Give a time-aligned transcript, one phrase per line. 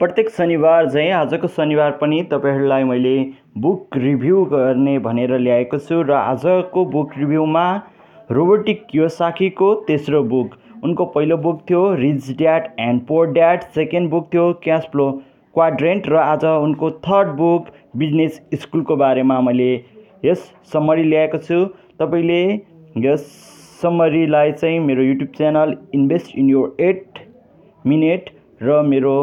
[0.00, 3.14] प्रत्येक शनिबार झैँ आजको शनिबार पनि तपाईँहरूलाई मैले
[3.62, 7.64] बुक रिभ्यू गर्ने भनेर ल्याएको छु र आजको बुक रिभ्यूमा
[8.30, 13.64] रोबोटिक कियोसाकीको तेस्रो बुक। उनको पहिलो बुक थियो rich dad and poor dad.
[13.74, 15.08] Second book थियो क्यास फ्लो
[15.54, 17.74] क्वाड्रेन्ट र आज उनको थर्ड बुक
[18.04, 19.68] बिजनेस स्कुलको बारेमा मैले
[20.22, 21.60] यस समरी ल्याएको छु।
[21.98, 22.40] तपाईँले
[23.08, 23.26] यस
[23.82, 27.22] समरीलाई चाहिँ मेरो YouTube channel invest in your eight
[27.84, 29.18] minute र मेरो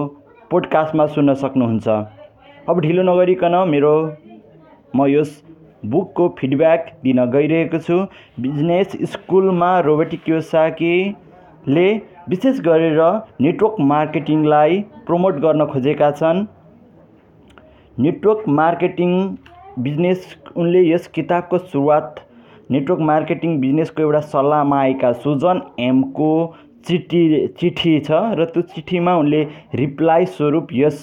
[0.55, 1.87] पोडकास्टमा सुन्न सक्नुहुन्छ।
[2.69, 3.93] अब ढिलो नगरिकन मेरो
[4.95, 5.31] म यस
[5.85, 7.97] बुकको फिडब्याक दिन गइरहेको छु।
[8.41, 11.83] बिजनेस स्कुलमा रोबोटिक क्योसाकीले
[12.29, 13.01] विशेष गरेर
[13.41, 14.79] नेटवर्क मार्केटिङलाई
[15.09, 16.39] प्रमोट गर्न खोजेका छन्।
[17.97, 19.11] नेटवर्क मार्केटिङ
[19.79, 22.23] बिजनेस उनले यस किताबको सुरुवात
[22.71, 26.31] नेटवर्क मार्केटिङ बिजनेसको एउटा सल्लाहमा आएका सुजन एमको
[26.87, 27.21] चिठी
[27.59, 29.41] चिठी छ र त्यो चिठीमा उनले
[29.75, 30.97] रिप्लाई स्वरूप यस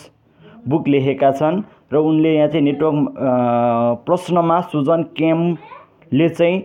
[0.68, 6.58] बुक लेखेका छन् र उनले यहाँ चाहिँ नेटवर्क प्रश्नमा सुजन केमले चाहिँ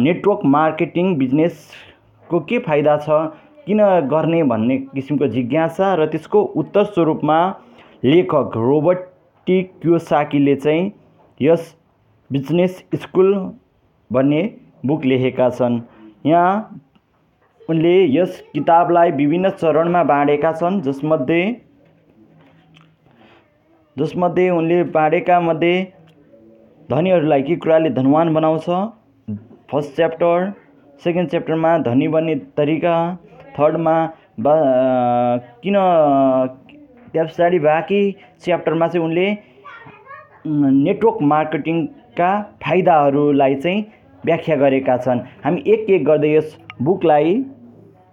[0.00, 3.18] नेटवर्क मार्केटिङ बिजनेसको के फाइदा छ
[3.66, 3.80] किन
[4.10, 7.38] गर्ने भन्ने किसिमको जिज्ञासा र त्यसको उत्तर स्वरूपमा
[8.04, 10.90] लेखक रोबर्टी क्योसाकीले चाहिँ
[11.40, 11.74] यस
[12.30, 13.34] बिजनेस स्कुल
[14.10, 14.42] भन्ने
[14.86, 15.80] बुक लेखेका छन्।
[16.26, 16.50] यहाँ
[17.68, 21.44] उनले यस किताबलाई विभिन्न चरणमा बाँडेका छन् जसमध्ये
[23.96, 25.74] जसमध्ये उनले बाँडेका मध्ये
[26.88, 28.66] धनीहरूलाई के कुराले धनवान बनाउँछ।
[29.70, 30.50] फर्स्ट च्याप्टर
[31.02, 32.96] सेकेन्ड च्याप्टरमा धनी बन्ने तरिका
[33.58, 33.96] थर्डमा
[34.44, 34.54] बा
[35.62, 35.76] किन
[37.12, 38.02] त्यस पछाडि बाँकी
[38.44, 39.26] च्याप्टरमा चाहिँ उनले
[40.46, 42.30] नेटवर्क मार्केटिङका
[42.62, 43.84] फाइदाहरूलाई चाहिँ
[44.24, 47.34] व्याख्या गरेका छन्। हामी एक एक गर्दै यस बुकलाई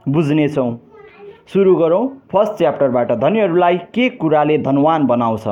[0.05, 0.71] बुझ्नेछौँ।
[1.53, 5.47] सुरु गरौँ फर्स्ट च्याप्टरबाट। धनीहरूलाई के कुराले धनवान बनाउँछ?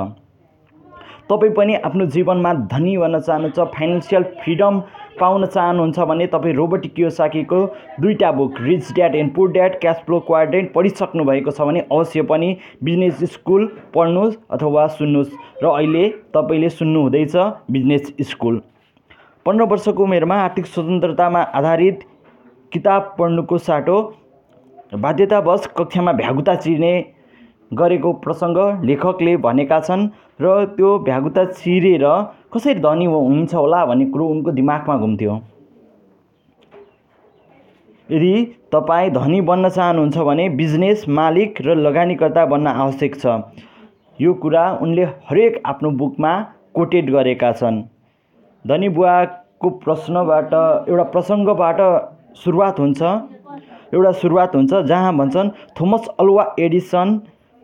[1.30, 4.80] तपाईँ पनि आफ्नो जीवनमा धनी बन्न चाहनुहुन्छ फाइनेन्सियल फ्रिडम
[5.20, 7.60] पाउन चाहनुहुन्छ भने तपाईँ रोबोटिक कियोसाकीको
[8.02, 12.22] दुईवटा book rich dad and poor dad cash flow quadrant पढिसक्नु भएको छ भने अवश्य
[12.24, 13.66] पनि बिजनेस स्कुल
[13.96, 17.36] पढ्नुहोस् अथवा सुन्नुहोस् र अहिले तपाईँले सुन्नुहुँदैछ
[17.72, 18.62] बिजनेस स्कुल।
[19.46, 22.00] पन्ध्र वर्षको उमेरमा आर्थिक स्वतन्त्रतामा आधारित
[22.72, 23.98] किताब पढ्नुको साटो
[24.92, 26.94] बाध्यतावश कक्षामा भ्यागुता चिर्ने
[27.72, 30.08] गरेको प्रसङ्ग लेखकले भनेका छन्
[30.42, 32.06] र त्यो भ्यागुता चिरेर
[32.54, 35.34] कसरी धनी हुन्छ होला भन्ने कुरो उनको दिमागमा घुम्थ्यो।
[38.10, 38.34] यदि
[38.74, 43.26] तपाईँ धनी बन्न चाहनुहुन्छ भने बिजनेस मालिक र लगानीकर्ता बन्न आवश्यक छ।
[44.20, 46.32] यो कुरा उनले हरेक आफ्नो बुकमा
[46.74, 47.82] कोटेड गरेका छन्।
[48.66, 50.54] धनी बुवाको प्रश्नबाट
[50.90, 51.80] एउटा प्रसङ्गबाट
[52.42, 53.02] सुरुवात हुन्छ।
[53.94, 57.20] एउटा सुरुवात हुन्छ जहाँ भन्छन् थोमस अल्वा एडिसन।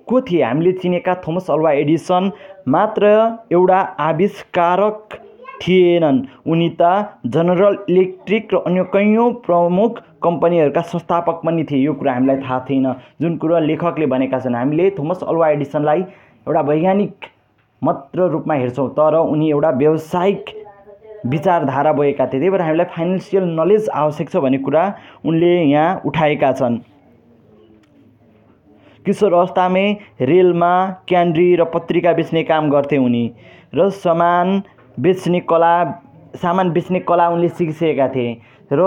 [0.08, 0.41] को थिए?
[0.44, 2.31] हामीले चिनेका थोमस अल्वा एडिसन
[2.68, 3.06] मात्र
[3.52, 5.18] एउटा आविष्कारक
[5.62, 6.84] थिएनन्। उनी त
[7.25, 12.94] जनरल इलेक्ट्रिक र अन्य कैयौँ प्रमुख कम्पनीहरूका संस्थापक पनि थिए। यो कुरा हामीलाई थाहा थिएन।
[13.22, 16.02] जुन कुरा लेखकले भनेका छन् हामीले थोमस अल्वा एडिसनलाई
[16.47, 17.13] एउटा वैज्ञानिक
[17.81, 20.46] मात्र रूपमा हेर्छौँ तर उनी एउटा व्यावसायिक
[21.25, 24.84] विचारधारा बोकेका थिए। त्यही भएर हामीलाई फाइनेन्सियल नलेज आवश्यक छ भन्ने कुरा
[25.25, 26.78] उनले यहाँ उठाएका छन्।
[29.06, 29.86] किशोर अवस्थामै
[30.22, 30.74] रेलमा
[31.08, 33.25] क्यान्ड्री र पत्रिका बेच्ने काम गर्थे उनी
[33.75, 34.62] र सामान
[34.97, 35.75] बेच्ने कला
[36.41, 38.31] सामान बेच्ने कला उनले सिकिसकेका थिए
[38.72, 38.81] र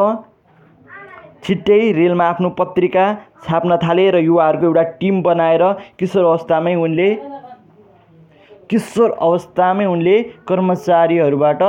[1.44, 3.04] छिट्टै रेलमा आफ्नो पत्रिका
[3.44, 5.62] छाप्न थाले र युवाहरूको एउटा टिम बनाएर
[5.98, 7.08] किशोर अवस्थामै उनले
[8.70, 10.16] किशोर अवस्थामै उनले
[10.48, 11.62] कर्मचारीहरूबाट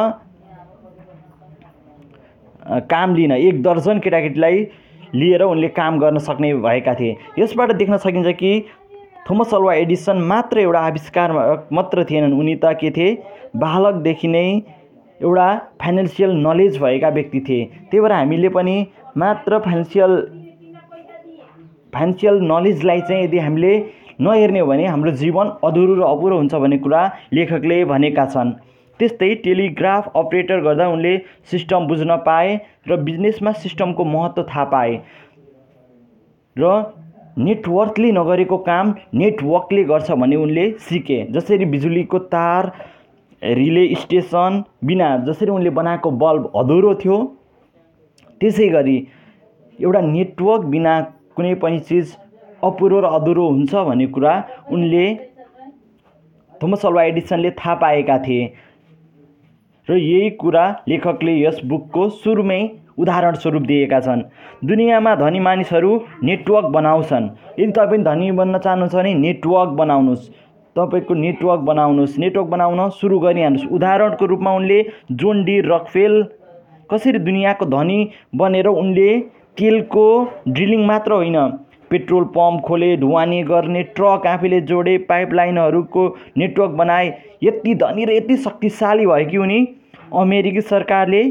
[2.69, 4.65] काम लिन एक दर्जन केटाकेटीलाई
[5.15, 8.51] लिएर उनले काम गर्न सक्ने भएका थिए। यसबाट देख्न सकिन्छ कि
[9.29, 11.31] थोमस अल्वा एडिसन मात्र एउटा आविष्कार
[11.73, 13.17] मात्र थिएनन्। उनी त के थिए?
[13.55, 14.45] बालकदेखि नै
[15.19, 15.47] एउटा
[15.81, 18.75] फाइनेन्सियल नलेज भएका व्यक्ति थिए। त्यही भएर हामीले पनि
[19.17, 20.15] मात्र फाइनेन्सियल
[21.93, 23.73] फाइनेन्सियल नलेजलाई चाहिँ यदि हामीले
[24.21, 27.01] नहेर्ने हो भने हाम्रो जीवन अधुरो र अपुरो हुन्छ भन्ने कुरा
[27.33, 28.51] लेखकले भनेका छन्।
[28.99, 31.17] त्यस्तै टेलिग्राफ अपरेटर गर्दा उनले
[31.51, 32.55] सिस्टम बुझ्न पाए
[32.87, 34.95] र बिजनेसमा सिस्टमको महत्त्व थाहा पाए।
[36.55, 36.71] र
[37.39, 42.71] नेटवर्कले नगरेको काम नेटवर्कले गर्छ भन्ने उनले सिके जसरी बिजुलीको तार
[43.41, 47.17] रिले स्टेसन बिना जसरी उनले बनाएको बल्ब अधुरो थियो।
[48.41, 48.97] त्यसै गरी
[49.79, 50.99] एउटा नेटवर्क बिना
[51.35, 52.15] कुनै पनि चिज
[52.63, 54.33] अपुरो र अधुरो हुन्छ भन्ने कुरा
[54.71, 55.05] उनले
[56.61, 58.43] थोमस अल्वा एडिसनले थाहा पाएका थिए।
[59.89, 62.61] र यही कुरा लेखकले यस बुकको सुरुमै
[62.97, 64.21] उदाहरण स्वरूप दिएका छन्।
[64.65, 65.91] दुनियाँमा धनी मानिसहरू
[66.23, 70.29] नेटवर्क बनाउँछन्। यदि तपाईँ धनी बन्न चाहनुहुन्छ भने नेटवर्क बनाउनुहोस्।
[70.75, 74.79] तपाईँको नेटवर्क बनाउनुहोस्। नेटवर्क बनाउन सुरु गरिहाल्नुहोस्। उदाहरणको रूपमा उनले
[75.13, 76.13] जोन डी रकफेल
[76.89, 77.99] कसरी दुनियाँको धनी
[78.35, 79.09] बनेर उनले
[79.57, 80.05] तेलको
[80.47, 81.37] ड्रिलिङ मात्र होइन
[81.91, 86.07] पेट्रोल पम्प खोले ढुवानी गर्ने ट्रक आफैले जोडे पाइपलाइनहरूको
[86.37, 87.07] नेटवर्क बनाए।
[87.43, 89.59] यति धनी र यति शक्तिशाली भयो कि उनी
[90.15, 91.21] अमेरिकी सरकारले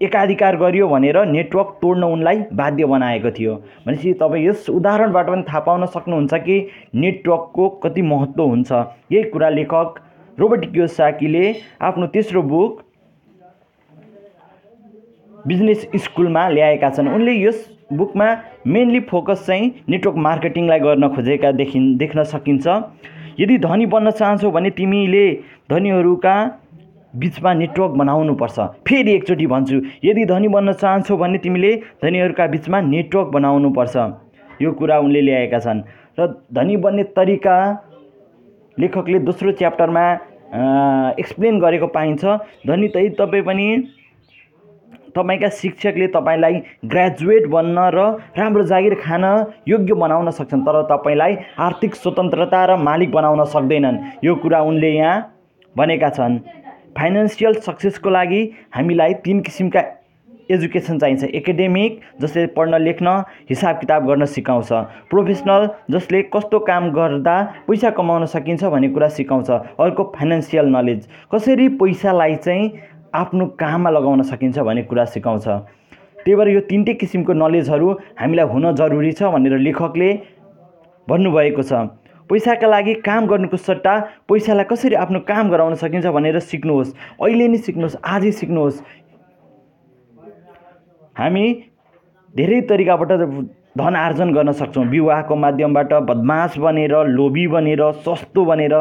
[0.00, 3.54] एकाधिकार गरियो भनेर नेटवर्क तोड्न उनलाई बाध्य बनाएको थियो।
[3.86, 6.56] भनेपछि तपाईँ यस उदाहरणबाट पनि थाहा पाउन सक्नुहुन्छ कि
[6.94, 8.72] नेटवर्कको कति महत्त्व हुन्छ।
[9.12, 10.00] यही कुरा लेखक
[10.38, 12.80] रोबर्ट कियोसाकीले आफ्नो तेस्रो बुक
[15.46, 18.26] बिजनेस स्कुलमा ल्याएका छन्। उनले यस बुकमा
[18.66, 22.66] मेनली फोकस चाहिँ नेटवर्क मार्केटिङलाई गर्न खोजेका देखि देख्न सकिन्छ।
[23.40, 25.24] यदि धनी बन्न चाहन्छौ भने तिमीले
[25.70, 26.34] धनीहरूका
[27.14, 28.58] बिचमा नेटवर्क बनाउनुपर्छ।
[28.88, 33.96] फेरि एकचोटि भन्छु यदि धनी बन्न चाहन्छौ भने तिमीले धनीहरूका बिचमा नेटवर्क बनाउनुपर्छ।
[34.62, 35.82] यो कुरा उनले ल्याएका छन्।
[36.18, 37.56] र धनी बन्ने तरिका
[38.76, 40.04] लेखकले दोस्रो च्याप्टरमा
[41.18, 42.24] एक्सप्लेन गरेको पाइन्छ।
[42.66, 43.66] धनी त तपाईँ पनि
[45.16, 47.98] तपाईँका शिक्षकले तपाईँलाई ग्रेजुएट बन्न र
[48.38, 49.24] राम्रो जागिर खान
[49.68, 55.16] योग्य बनाउन सक्छन् तर तपाईँलाई आर्थिक स्वतन्त्रता र मालिक बनाउन सक्दैनन्। यो कुरा उनले यहाँ
[55.76, 56.38] भनेका छन्।
[56.98, 58.40] फाइनेन्सियल सक्सेसको लागि
[58.74, 59.82] हामीलाई तिन किसिमका
[60.50, 63.08] एजुकेसन चाहिन्छ। एकाडेमिक जसले पढ्न लेख्न
[63.50, 64.72] हिसाब किताब गर्न सिकाउँछ।
[65.10, 67.36] प्रोफेसनल जसले कस्तो काम गर्दा
[67.66, 72.70] पैसा कमाउन सकिन्छ भन्ने कुरा सिकाउँछ। अर्को फाइनेन्सियल नलेज। कसरी पैसालाई चाहिँ
[73.14, 75.46] आफ्नो काममा लगाउन सकिन्छ भन्ने कुरा सिकाउँछ।
[76.18, 77.88] त्यही भएर यो तिनटै किसिमको नलेजहरू
[78.20, 80.10] हामीलाई हुन जरुरी छ भनेर लेखकले
[81.08, 81.72] भन्नुभएको छ।
[82.30, 83.94] पैसाका लागि काम गर्नुको सट्टा
[84.24, 88.80] पैसालाई कसरी आफ्नो काम गराउन सकिन्छ भनेर सिक्नुहोस्। अहिले नै सिक्नुहोस् आजै सिक्नुहोस्।
[91.16, 91.44] हामी
[92.34, 93.12] धेरै तरिकाबाट
[93.74, 98.74] धन आर्जन गर्न सक्छौँ। विवाहको माध्यमबाट बदमास बनेर लोभी बनेर सस्तो बनेर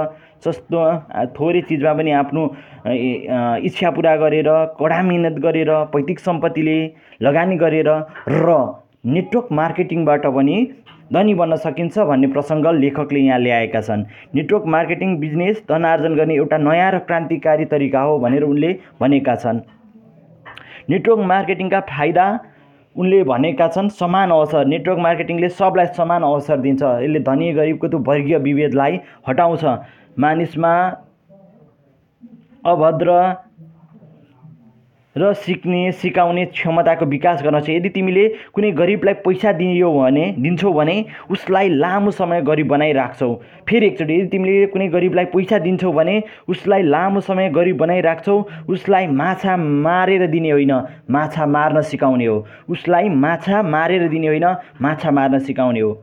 [0.45, 0.79] सस्तो
[1.35, 2.43] थोरै चिजमा पनि आफ्नो
[3.67, 4.49] इच्छा पुरा गरेर
[4.79, 6.77] कडा मिहिनेत गरेर पैतृक सम्पत्तिले
[7.21, 7.89] लगानी गरेर
[8.29, 8.57] र
[9.05, 10.57] नेटवर्क मार्केटिङबाट पनि
[11.13, 14.03] धनी बन्न सकिन्छ भन्ने प्रसङ्ग लेखकले यहाँ ल्याएका छन्।
[14.35, 19.35] नेटवर्क मार्केटिङ बिजनेस धन आर्जन गर्ने एउटा नयाँ र क्रान्तिकारी तरिका हो भनेर उनले भनेका
[19.43, 19.59] छन्।
[20.89, 22.25] नेटवर्क मार्केटिङका फाइदा
[22.95, 27.99] उनले भनेका छन् समान अवसर नेटवर्क मार्केटिङले सबलाई समान अवसर दिन्छ। यसले धनी गरिबको त्यो
[28.07, 29.63] वर्गीय विभेदलाई हटाउँछ।
[30.19, 30.74] मानिसमा
[32.65, 33.10] अभद्र
[35.15, 40.71] र सिक्ने सिकाउने क्षमताको विकास गर्न छ यदि तिमीले कुनै गरिबलाई पैसा दियो भने दिन्छौ
[40.74, 40.95] भने
[41.30, 43.30] उसलाई लामो समय गरिब बनाइराख्छौ।
[43.69, 46.15] फेरि एकचोटि यदि तिमीले कुनै गरिबलाई पैसा दिन्छौ भने
[46.50, 48.38] उसलाई लामो समय गरिब बनाइराख्छौ
[48.69, 50.74] उसलाई माछा मारेर दिने होइन
[51.12, 52.38] माछा मार्न सिकाउने हो।
[52.69, 54.48] उसलाई माछा मारेर दिने होइन
[54.81, 55.94] माछा मार्न सिकाउने हो।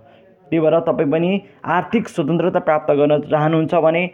[0.50, 1.41] त्यही भएर तपाईँ पनि
[1.73, 4.08] आर्थिक स्वतन्त्रता प्राप्त गर्न चाहनुहुन्छ भने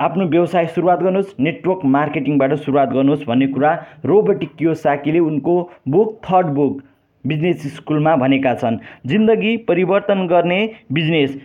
[0.00, 3.72] आफ्नो व्यवसाय सुरुवात गर्नुहोस् नेटवर्क मार्केटिङबाट सुरुवात गर्नुहोस् भन्ने कुरा
[4.04, 5.54] रोबोटिक कियोसाकीले उनको
[5.88, 6.82] बुक थर्ड बुक
[7.24, 10.58] बिजनेस स्कुलमा भनेका छन्। जिन्दगी परिवर्तन गर्ने
[10.92, 11.36] बिजनेस।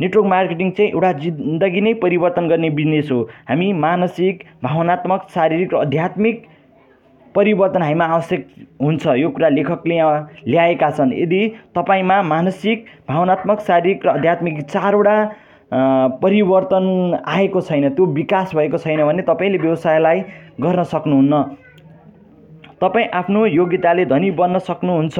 [0.00, 5.76] नेटवर्क मार्केटिङ चाहिँ एउटा जिन्दगी नै परिवर्तन गर्ने बिजनेस हो। हामी मानसिक भावनात्मक शारीरिक र
[5.76, 6.46] आध्यात्मिक
[7.34, 8.46] परिवर्तन हामीमा आवश्यक
[8.82, 9.96] हुन्छ। यो कुरा लेखकले
[10.46, 11.40] ल्याएका छन्। यदि
[11.76, 15.16] तपाईँमा मानसिक भावनात्मक शारीरिक र आध्यात्मिक चारवटा
[16.22, 16.84] परिवर्तन
[17.26, 20.20] आएको छैन त्यो विकास भएको छैन भने तपाईँले व्यवसायलाई
[20.60, 21.42] गर्न सक्नुहुन्न।
[22.80, 25.18] तपाईँ आफ्नो योग्यताले धनी बन्न सक्नुहुन्छ।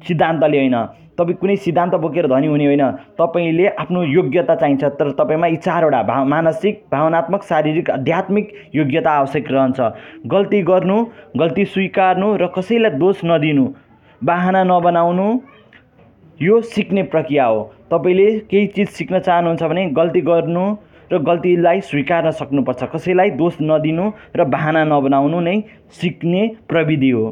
[0.00, 0.76] सिद्धान्तले होइन।
[1.18, 2.84] तपाईँ कुनै सिद्धान्त बोकेर धनी हुने होइन
[3.18, 9.50] तपाईँले आफ्नो योग्यता चाहिन्छ तर तपाईँमा यी चारवटा भाव मानसिक भावनात्मक शारीरिक आध्यात्मिक योग्यता आवश्यक
[9.52, 9.80] रहन्छ।
[10.26, 10.96] गल्ती गर्नु
[11.38, 13.66] गल्ती स्वीकार्नु र कसैलाई दोष नदिनु
[14.22, 15.28] बाहना नबनाउनु
[16.40, 20.64] यो सिक्ने प्रक्रिया हो। तपाईँले केही चिज सिक्न चाहनुहुन्छ भने गल्ती गर्नु
[21.12, 25.56] र गल्तीलाई स्वीकार्न सक्नुपर्छ। कसैलाई दोष नदिनु र बाहना नबनाउनु नै
[25.92, 27.26] सिक्ने प्रविधि हो।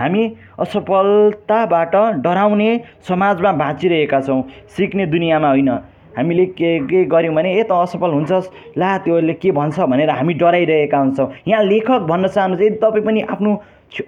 [0.00, 0.22] हामी
[0.58, 2.70] असफलताबाट डराउने
[3.08, 4.42] समाजमा बाँचिरहेका छौँ
[4.76, 5.70] सिक्ने दुनियाँमा होइन।
[6.16, 9.80] हामीले के के गऱ्यौँ भने ए त असफल हुन्छस्। ला त्योले के भन्छ?
[9.80, 13.50] भनेर हामी डराइरहेका हुन्छौँ। यहाँ लेखक भन्न चाहनुहुन्छ यदि तपाईँ पनि आफ्नो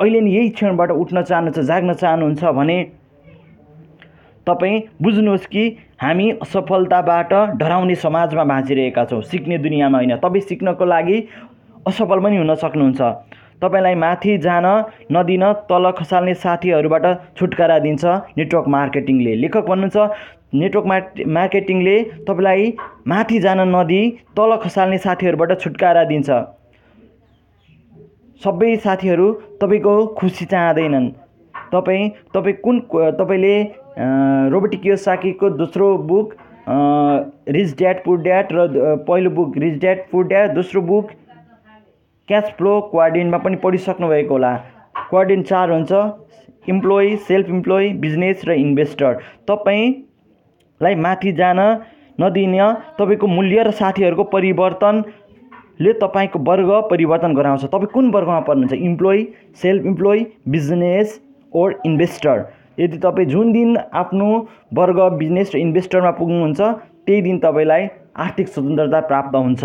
[0.01, 2.79] अहिले नै यही क्षणबाट उठ्न चाहनुहुन्छ जाग्न चाहनुहुन्छ भने
[4.47, 5.65] तपाईँ बुझ्नुहोस् कि
[6.03, 11.19] हामी असफलताबाट डराउने समाजमा बाँचिरहेका छौँ। सिक्ने दुनियाँमा होइन। तपाईँ सिक्नको लागि
[11.87, 13.01] असफल पनि हुन सक्नुहुन्छ।
[13.63, 14.67] तपाईँलाई माथि जान
[15.13, 17.07] नदिन तल खसाल्ने साथीहरूबाट
[17.39, 18.05] छुटकारा दिन्छ
[18.39, 20.09] नेटवर्क मार्केटिङले। लेखक भन्नुहुन्छ
[20.55, 22.73] नेटवर्क मार् मार्केटिङले तपाईँलाई
[23.09, 24.03] माथि जान नदिई
[24.37, 26.31] तल खसाल्ने साथीहरूबाट छुटकारा दिन्छ।
[28.43, 29.27] सबै साथीहरू
[29.61, 31.11] तपाईँको खुसी चाहँदैनन्।
[31.73, 32.81] तपाईँ तपाईँ कुन
[33.19, 33.55] तपाईँले
[34.53, 36.35] रोबोटिक कियोसाकीको दोस्रो book
[37.49, 38.67] rich dad poor dad र
[39.09, 41.11] पहिलो book rich dad poor dad दोस्रो बुक
[42.29, 44.53] क्यास फ्लो क्वाड्रेन्टमा पनि पढिसक्नु भएको होला।
[45.11, 45.93] क्वाड्रेन्ट चार हुन्छ।
[46.69, 49.15] इम्प्लोइ सेल्फ इम्प्लोइ बिजनेस र इन्भेस्टर।
[49.51, 51.59] तपाईँलाई माथि जान
[52.21, 52.55] नदिन
[52.99, 59.27] तपाईँको मूल्य र साथीहरूको परिवर्तनले तपाईँको वर्ग परिवर्तन गराउँछ। तपाईँ कुन वर्गमा पर्नुहुन्छ employee
[59.63, 61.21] self employee business
[61.53, 62.45] or investor?
[62.79, 64.29] यदि तपाईँ जुन दिन आफ्नो
[64.75, 66.61] वर्ग बिजनेस र इन्भेस्टरमा पुग्नुहुन्छ
[67.07, 69.65] त्यही दिन तपाईँलाई आर्थिक स्वतन्त्रता प्राप्त हुन्छ।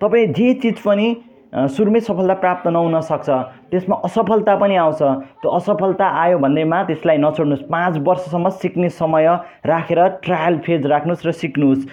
[0.00, 1.06] तपाईँ जे चिज पनि
[1.48, 3.28] सुरुमै सफलता प्राप्त नहुन सक्छ
[3.70, 5.02] त्यसमा असफलता पनि आउँछ
[5.42, 9.26] त्यो असफलता आयो भन्दैमा त्यसलाई नछोड्नुहोस्। पाँच वर्षसम्म सिक्ने समय
[9.66, 11.86] राखेर ट्रायल फेज राख्नुहोस् र सिक्नुहोस्।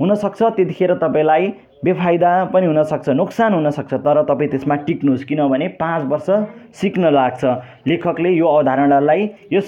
[0.00, 1.44] हुनसक्छ त्यतिखेर तपाईँलाई
[1.84, 6.28] बेफाइदा पनि हुनसक्छ नोक्सान हुनसक्छ तर तपाईँ त्यसमा टिक्नुहोस् किनभने पाँच वर्ष
[6.80, 7.44] सिक्न लाग्छ।
[7.88, 9.66] लेखकले यो अवधारणालाई यस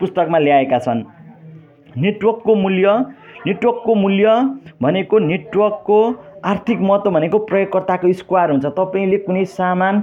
[0.00, 1.02] पुस्तकमा ल्याएका छन्।
[1.94, 2.86] नेटवर्कको मूल्य
[3.46, 4.26] नेटवर्कको मूल्य
[4.82, 5.98] भनेको नेटवर्कको
[6.44, 10.00] आर्थिक महत्त्व भनेको प्रयोगकर्ताको स्क्वायर हुन्छ। तपाईँले कुनै सामान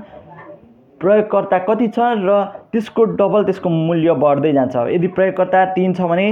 [1.01, 2.29] प्रयोगकर्ता कति छ र
[2.71, 6.27] त्यसको डबल त्यसको मूल्य बढ्दै जान्छ। यदि प्रयोगकर्ता तिन छ भने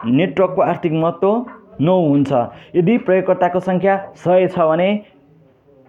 [0.00, 1.30] नेटवर्कको आर्थिक महत्त्व
[1.80, 2.32] नौ हुन्छ।
[2.76, 4.88] यदि प्रयोगकर्ताको सङ्ख्या सय छ भने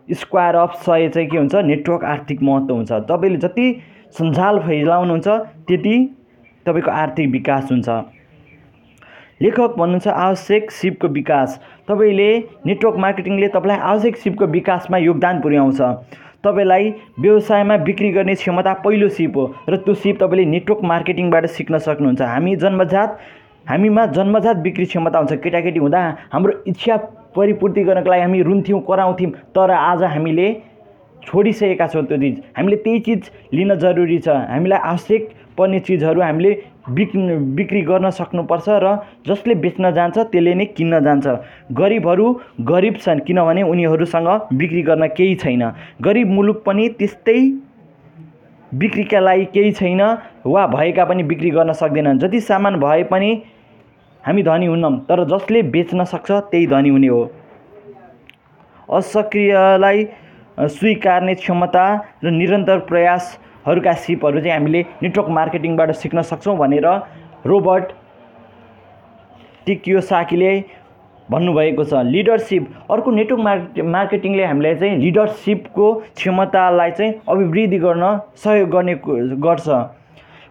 [0.08, 1.56] स्क्वायर अफ सय चाहिँ के हुन्छ?
[1.56, 3.65] नेटवर्क आर्थिक महत्त्व हुन्छ। तपाईँले जति
[4.17, 5.27] सञ्जाल फैलाउनुहुन्छ
[5.67, 5.96] त्यति
[6.65, 7.89] तपाईँको आर्थिक विकास हुन्छ।
[9.41, 12.29] लेखक भन्नुहुन्छ आवश्यक सिपको विकास। तपाईँले
[12.65, 15.82] नेटवर्क मार्केटिङले तपाईँलाई आवश्यक सिपको विकासमा योगदान पुर्याउँछ।
[16.44, 16.89] तपाईँलाई
[17.20, 22.22] व्यवसायमा बिक्री गर्ने क्षमता पहिलो सिप हो र त्यो सिप तपाईँले नेटवर्क मार्केटिङबाट सिक्न सक्नुहुन्छ।
[22.22, 23.20] हामी जन्मजात
[23.67, 26.01] हामीमा जन्मजात बिक्री क्षमता हुन्छ। केटाकेटी हुँदा
[26.34, 26.98] हाम्रो इच्छा
[27.36, 30.48] परिपूर्ति गर्नको लागि हामी रुन्थ्यौँ कराउँथ्यौँ तर आज हामीले
[31.22, 36.53] छोडिसकेका छौँ त्यो चिज। हामीले त्यही चिज लिन जरुरी छ। हामीलाई आवश्यक पर्ने चिजहरू हामीले
[36.89, 37.15] बिक्
[37.56, 38.96] बिक्री गर्न सक्नुपर्छ र
[39.27, 41.27] जसले बेच्न जान्छ त्यसले नै किन्न जान्छ।
[41.74, 42.27] गरिबहरू
[42.63, 45.63] गरिब छन् किनभने उनीहरूसँग बिक्री गर्न केही छैन।
[46.01, 47.39] गरिब मुलुक पनि त्यस्तै
[48.72, 50.01] बिक्रीका लागि केही छैन
[50.46, 53.29] वा भएका पनि बिक्री गर्न सक्दैनन्। जति सामान भए पनि
[54.24, 57.22] हामी धनी हुन्नौँ तर जसले बेच्न सक्छ त्यही धनी हुने हो।
[58.89, 60.08] असक्रियलाई
[60.58, 61.86] स्वीकार्ने क्षमता
[62.24, 62.79] र निरन्तर
[63.68, 66.88] प्रयासहरूका सिपहरू चाहिँ हामीले नेटवर्क मार्केटिङबाट सिक्न सक्छौँ भनेर
[67.46, 67.88] रोबर्ट
[69.68, 70.52] टिकियोसाकीले
[71.30, 78.04] भन्नुभएको छ। लिडरसिप अर्को नेटवर्क मार्के मार्केटिङले हामीलाई चाहिँ लिडरसिपको क्षमतालाई चाहिँ अभिवृद्धि गर्न
[78.40, 79.68] सहयोग गर्ने गर्छ।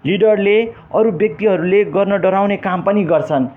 [0.04, 0.58] लिडरले
[0.92, 3.49] अरू व्यक्तिहरूले गर्न डराउने काम पनि गर्छन्।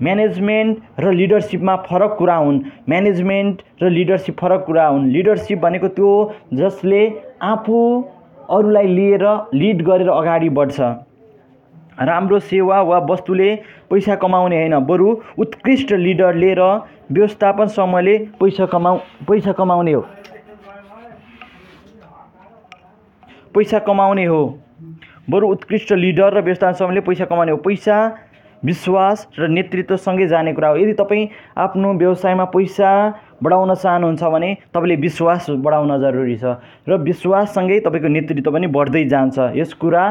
[0.00, 2.56] म्यानेजमेन्ट र लिडरसिपमा फरक कुरा हुन्।
[2.88, 6.10] म्यानेजमेन्ट र लिडरसिप फरक कुरा हुन्। लिडरसिप भनेको त्यो
[6.54, 7.02] जसले
[7.42, 7.78] आफू
[8.50, 9.24] अरूलाई लिएर
[9.54, 10.80] लिड गरेर अगाडि बढ्छ।
[12.00, 13.54] राम्रो सेवा वा वस्तुले
[13.90, 16.62] पैसा कमाउने होइन बरु उत्कृष्ट लिडरले र
[17.12, 18.98] व्यवस्थापन समूहले पैसा कमाउ
[19.28, 20.00] पैसा कमाउने हो।
[23.54, 24.42] पैसा कमाउने हो।
[25.30, 27.96] बरु उत्कृष्ट लिडर र व्यवस्थापन समूहले पैसा कमाउने हो। पैसा
[28.64, 31.28] विश्वास र नेतृत्वसँगै जाने कुरा हो। यदि तपाईँ
[31.58, 32.90] आफ्नो व्यवसायमा पैसा
[33.42, 36.56] बढाउन चाहनुहुन्छ भने तपाईँले विश्वास बढाउन जरुरी छ
[36.88, 40.04] र विश्वाससँगै तपाईँको नेतृत्व पनि बढ्दै जान्छ। यस कुरा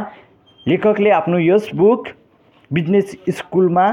[0.65, 2.07] लेखकले आफ्नो यस बुक
[2.71, 3.87] बिजनेस स्कुलमा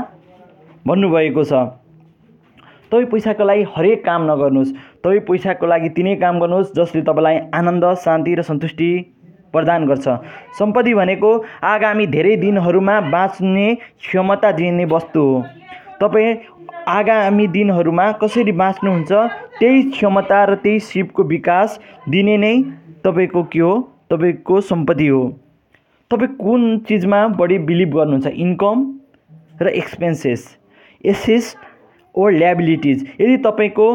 [0.86, 1.52] भन्नुभएको छ।
[2.92, 4.72] तपाईँ पैसाको लागि हरेक काम नगर्नुहोस्।
[5.04, 8.90] तपाईँ पैसाको लागि तिनै काम गर्नुहोस् जसले तपाईँलाई आनन्द शान्ति र सन्तुष्टि
[9.54, 10.08] प्रदान गर्छ।
[10.58, 11.30] सम्पत्ति भनेको
[11.64, 15.44] आगामी धेरै दिनहरूमा बाँच्ने क्षमता दिने वस्तु हो।
[16.00, 16.34] तपाईँ
[16.88, 19.12] आगामी दिनहरूमा कसरी बाँच्नुहुन्छ
[19.58, 21.78] त्यही क्षमता र त्यही सिपको विकास
[22.08, 22.54] दिने नै
[23.04, 23.72] तपाईँको के हो?
[24.10, 25.22] तपाईँको सम्पत्ति हो।
[26.10, 28.78] तपाईँ कुन चिजमा बढी बिलिभ गर्नुहुन्छ इन्कम
[29.62, 30.48] र एक्सपेन्सेस
[31.04, 31.58] एसेस्ट
[32.14, 33.06] ओर ल्याबिलिटिज?
[33.20, 33.86] यदि तपाईँको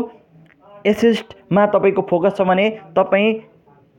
[0.85, 3.33] एसेस्टमा तपाईँको फोकस छ भने तपाईँ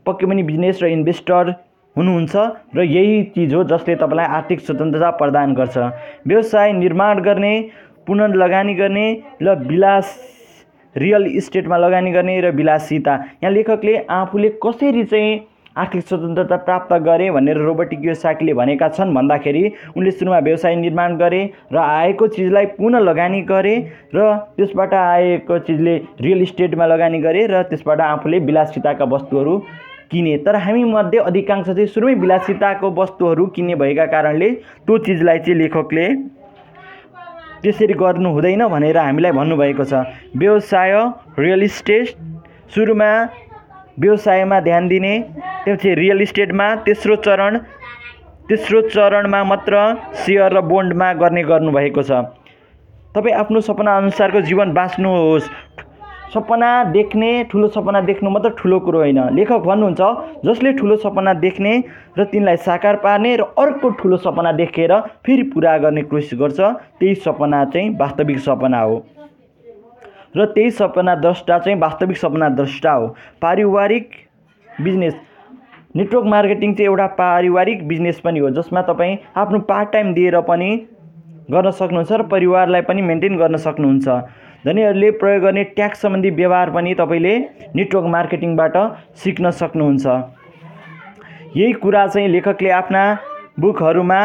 [0.07, 1.55] पक्कै पनि बिजनेस र इन्भेस्टर
[1.97, 2.37] हुनुहुन्छ
[2.77, 5.77] र यही चिज हो जसले तपाईँलाई आर्थिक स्वतन्त्रता प्रदान गर्छ।
[6.27, 7.53] व्यवसाय निर्माण गर्ने
[8.07, 9.07] पुनर्लगानी गर्ने
[9.43, 10.17] र विलास
[10.97, 15.35] रियल इस्टेटमा लगानी गर्ने र विलासिता यहाँ लेखकले आफूले कसरी चाहिँ
[15.77, 19.65] आर्थिक स्वतन्त्रता प्राप्त गरे भनेर रोबर्ट कियोसाकीले भनेका छन् भन्दाखेरि
[19.97, 23.75] उनले सुरुमा व्यवसाय निर्माण गरे र आएको चिजलाई पुनः लगानी गरे
[24.15, 29.59] र त्यसबाट आएको चिजले रियल इस्टेटमा लगानी गरे र त्यसबाट आफूले विलासिताका वस्तुहरू
[30.11, 34.51] किने। तर हामी मध्ये अधिकांश चाहिँ सुरुमै विलासिताको वस्तुहरू किन्ने भएका कारणले
[34.87, 36.07] त्यो चिजलाई चाहिँ लेखकले
[37.63, 40.93] त्यसरी गर्नु हुँदैन भनेर हामीलाई भन्नुभएको छ। व्यवसाय
[41.39, 42.07] रियल इस्टेट
[42.75, 43.11] सुरुमा
[43.99, 45.13] व्यवसायमा ध्यान दिने
[45.65, 47.59] त्यसपछि रियल इस्टेटमा तेस्रो चरण
[48.49, 49.75] तेस्रो चरणमा मात्र
[50.23, 52.13] सेयर र बोन्डमा गर्ने गर्नुभएको छ।
[53.15, 55.49] तपाईँ आफ्नो सपना अनुसारको जीवन बाँच्नुहोस्।
[56.27, 61.73] सपना देख्ने ठुलो सपना देख्नु मात्र ठुलो कुरो होइन। लेखक भन्नुहुन्छ जसले ठुलो सपना देख्ने
[62.19, 64.93] र तिनलाई साकार पार्ने र अर्को ठुलो सपना देखेर
[65.27, 68.97] फेरि पुरा गर्ने कोसिस गर्छ त्यही सपना चाहिँ वास्तविक सपना हो।
[70.37, 73.07] र त्यही सपना द्रष्टा चाहिँ वास्तविक सपना द्रष्टा हो।
[73.43, 74.11] पारिवारिक
[74.67, 75.15] बिजनेस
[75.97, 80.71] नेटवर्क मार्केटिङ चाहिँ एउटा पारिवारिक बिजनेस पनि हो जसमा तपाईँ आफ्नो पार्ट टाइम दिएर पनि
[81.51, 84.09] गर्न सक्नुहुन्छ र परिवारलाई पनि मेन्टेन गर्न सक्नुहुन्छ।
[84.67, 87.35] धनीहरूले प्रयोग गर्ने ट्याक्स सम्बन्धी व्यवहार पनि तपाईँले
[87.77, 88.77] नेटवर्क मार्केटिङबाट
[89.23, 90.07] सिक्न सक्नुहुन्छ।
[91.57, 93.03] यही कुरा चाहिँ लेखकले आफ्ना
[93.61, 94.21] बुकहरूमा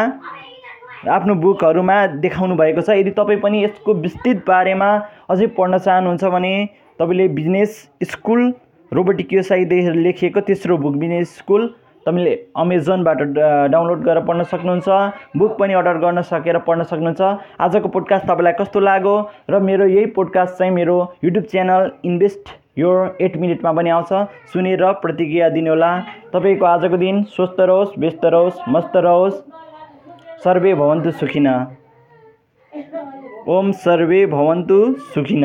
[1.14, 1.96] आफ्नो बुकहरूमा
[2.26, 4.90] देखाउनु भएको छ। यदि तपाईँ पनि यसको विस्तृत बारेमा
[5.30, 6.52] अझै पढ्न चाहनुहुन्छ भने
[6.98, 7.70] तपाईँले बिजनेस
[8.10, 8.42] स्कुल
[8.92, 11.62] रोबोटिक व्यवसायदेखि लेखिएको तेस्रो बुक बिजनेस स्कुल
[12.06, 13.20] तपाईँले अमेजनबाट
[13.72, 14.88] डाउनलोड गरेर पढ्न सक्नुहुन्छ
[15.36, 17.20] बुक पनि अर्डर गर्न सकेर पढ्न सक्नुहुन्छ।
[17.60, 19.14] आजको पोडकास्ट तपाईँलाई कस्तो लाग्यो
[19.50, 22.90] र मेरो यही पोडकास्ट चाहिँ मेरो YouTube channel invest your
[23.20, 24.12] eight मिनटमा पनि आउँछ।
[24.52, 25.90] सुनेर प्रतिक्रिया दिनुहोला।
[26.32, 29.42] तपाईँको आजको दिन स्वस्थ रहोस् व्यस्त रहोस् मस्त रहोस्।
[30.44, 31.48] सर्वे भवन्तु सुखिन।
[33.48, 34.78] ओम सर्वे भवन्तु
[35.14, 35.44] सुखिन।